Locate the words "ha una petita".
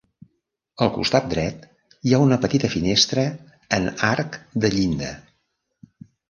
2.17-2.71